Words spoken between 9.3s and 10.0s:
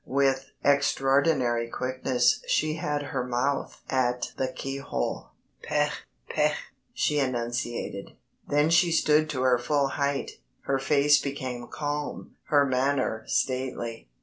her full